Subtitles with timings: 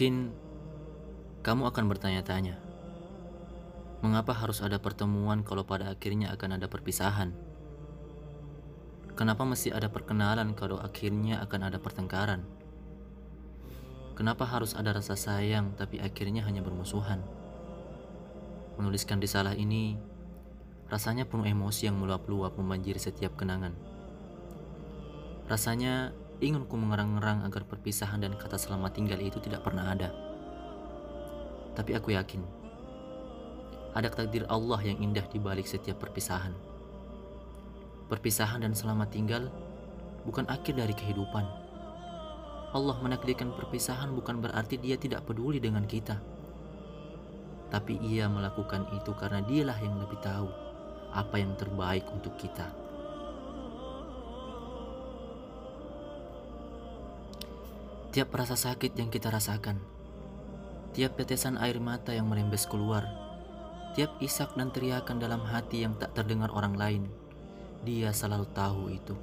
[0.00, 0.32] Mungkin
[1.44, 2.56] kamu akan bertanya-tanya,
[4.00, 7.36] mengapa harus ada pertemuan kalau pada akhirnya akan ada perpisahan?
[9.12, 12.48] Kenapa mesti ada perkenalan kalau akhirnya akan ada pertengkaran?
[14.16, 17.20] Kenapa harus ada rasa sayang tapi akhirnya hanya bermusuhan?
[18.80, 20.00] Menuliskan risalah ini
[20.88, 23.76] rasanya penuh emosi yang meluap-luap membanjiri setiap kenangan.
[25.44, 30.08] Rasanya ingin ku mengerang-ngerang agar perpisahan dan kata selamat tinggal itu tidak pernah ada.
[31.76, 32.42] Tapi aku yakin,
[33.92, 36.56] ada takdir Allah yang indah di balik setiap perpisahan.
[38.08, 39.52] Perpisahan dan selamat tinggal
[40.24, 41.46] bukan akhir dari kehidupan.
[42.70, 46.22] Allah menakdirkan perpisahan bukan berarti dia tidak peduli dengan kita.
[47.70, 50.50] Tapi ia melakukan itu karena dialah yang lebih tahu
[51.10, 52.89] apa yang terbaik untuk kita.
[58.10, 59.78] Tiap rasa sakit yang kita rasakan,
[60.98, 63.06] tiap tetesan air mata yang merembes keluar,
[63.94, 67.02] tiap isak dan teriakan dalam hati yang tak terdengar orang lain,
[67.86, 69.14] dia selalu tahu itu.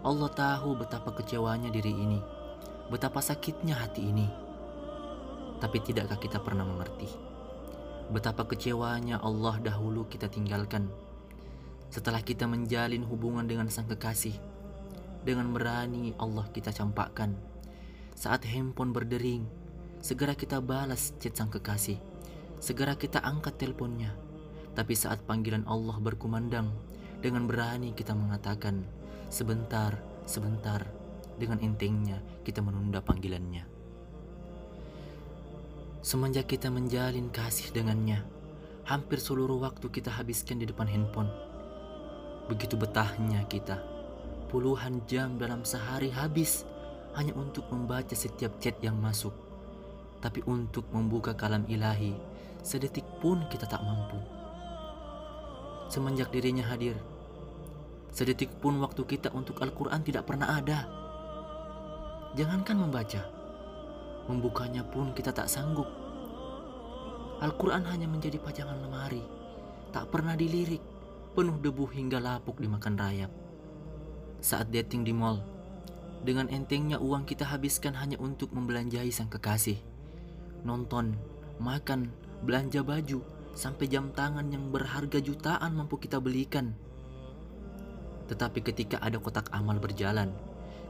[0.00, 2.16] Allah tahu betapa kecewanya diri ini,
[2.88, 4.26] betapa sakitnya hati ini.
[5.60, 7.36] Tapi tidakkah kita pernah mengerti
[8.06, 10.86] betapa kecewanya Allah dahulu kita tinggalkan
[11.90, 14.34] setelah kita menjalin hubungan dengan sang kekasih?
[15.26, 17.34] Dengan berani Allah kita campakkan
[18.16, 19.44] saat handphone berdering,
[20.00, 22.00] segera kita balas chat sang kekasih.
[22.56, 24.16] Segera kita angkat teleponnya.
[24.72, 26.72] Tapi saat panggilan Allah berkumandang,
[27.20, 28.88] dengan berani kita mengatakan,
[29.28, 30.80] sebentar, sebentar,
[31.36, 33.68] dengan entengnya kita menunda panggilannya.
[36.00, 38.24] Semenjak kita menjalin kasih dengannya,
[38.88, 41.28] hampir seluruh waktu kita habiskan di depan handphone.
[42.48, 43.76] Begitu betahnya kita,
[44.48, 46.64] puluhan jam dalam sehari habis
[47.16, 49.32] hanya untuk membaca setiap chat yang masuk.
[50.20, 52.12] Tapi untuk membuka kalam ilahi,
[52.60, 54.20] sedetik pun kita tak mampu.
[55.88, 56.98] Semenjak dirinya hadir,
[58.12, 60.84] sedetik pun waktu kita untuk Al-Quran tidak pernah ada.
[62.36, 63.22] Jangankan membaca,
[64.28, 65.88] membukanya pun kita tak sanggup.
[67.40, 69.24] Al-Quran hanya menjadi pajangan lemari,
[69.92, 70.82] tak pernah dilirik,
[71.32, 73.32] penuh debu hingga lapuk dimakan rayap.
[74.42, 75.55] Saat dating di mall,
[76.26, 79.78] dengan entengnya uang kita habiskan hanya untuk membelanjai sang kekasih.
[80.66, 81.14] Nonton,
[81.62, 82.10] makan,
[82.42, 83.22] belanja baju,
[83.54, 86.74] sampai jam tangan yang berharga jutaan mampu kita belikan.
[88.26, 90.34] Tetapi ketika ada kotak amal berjalan,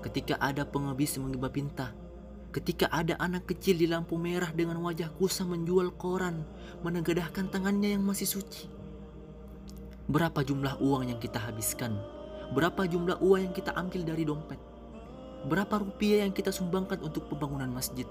[0.00, 1.92] ketika ada pengebis mengiba pinta,
[2.56, 6.48] ketika ada anak kecil di lampu merah dengan wajah kusam menjual koran,
[6.80, 8.72] menegedahkan tangannya yang masih suci.
[10.08, 12.00] Berapa jumlah uang yang kita habiskan?
[12.56, 14.75] Berapa jumlah uang yang kita ambil dari dompet?
[15.46, 18.02] Berapa rupiah yang kita sumbangkan untuk pembangunan masjid?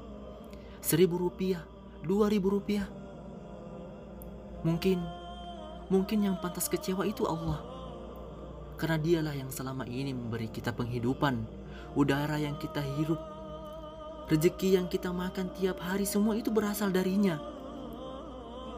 [0.79, 1.67] Seribu rupiah,
[1.99, 2.87] dua ribu rupiah.
[4.63, 5.03] Mungkin,
[5.91, 7.59] mungkin yang pantas kecewa itu Allah.
[8.79, 11.43] Karena dialah yang selama ini memberi kita penghidupan,
[11.99, 13.19] udara yang kita hirup,
[14.31, 17.35] rezeki yang kita makan tiap hari semua itu berasal darinya.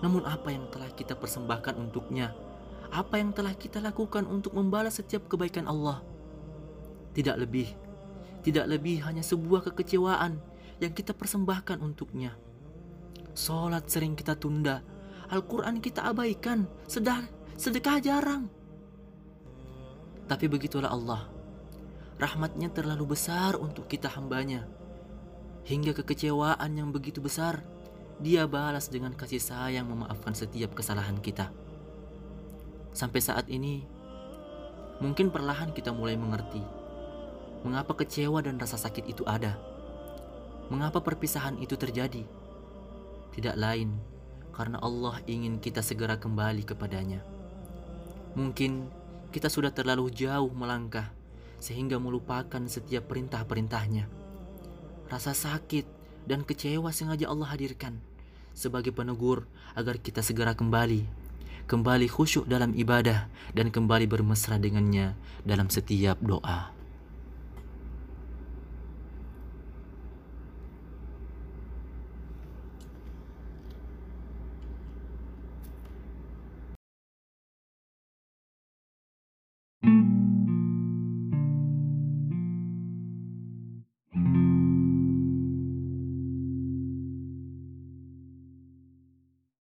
[0.01, 2.33] Namun apa yang telah kita persembahkan untuknya?
[2.89, 6.01] Apa yang telah kita lakukan untuk membalas setiap kebaikan Allah?
[7.13, 7.86] Tidak lebih
[8.47, 10.39] tidak lebih hanya sebuah kekecewaan
[10.79, 12.31] yang kita persembahkan untuknya.
[13.35, 14.79] Sholat sering kita tunda,
[15.27, 17.27] Al-Quran kita abaikan, sedar,
[17.59, 18.47] sedekah jarang.
[20.31, 21.27] Tapi begitulah Allah,
[22.15, 24.63] rahmatnya terlalu besar untuk kita hambanya.
[25.67, 27.59] Hingga kekecewaan yang begitu besar,
[28.23, 31.51] dia balas dengan kasih sayang memaafkan setiap kesalahan kita.
[32.95, 33.83] Sampai saat ini,
[35.03, 36.76] mungkin perlahan kita mulai mengerti
[37.65, 39.57] Mengapa kecewa dan rasa sakit itu ada?
[40.67, 42.27] Mengapa perpisahan itu terjadi?
[43.33, 43.97] Tidak lain
[44.53, 47.21] karena Allah ingin kita segera kembali kepadanya.
[48.33, 48.89] Mungkin
[49.29, 51.13] kita sudah terlalu jauh melangkah
[51.57, 54.05] sehingga melupakan setiap perintah-perintahnya.
[55.09, 55.85] Rasa sakit
[56.27, 57.97] dan kecewa sengaja Allah hadirkan
[58.57, 59.45] sebagai penegur
[59.77, 61.05] agar kita segera kembali,
[61.69, 65.13] kembali khusyuk dalam ibadah dan kembali bermesra dengannya
[65.45, 66.76] dalam setiap doa.